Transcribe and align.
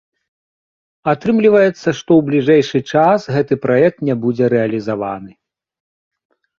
Атрымліваецца, 1.13 1.75
што 1.99 2.11
ў 2.17 2.21
бліжэйшы 2.31 2.79
час 2.95 3.21
гэты 3.37 3.53
праект 3.69 3.97
не 4.11 4.15
будзе 4.27 4.45
рэалізаваны. 4.59 5.31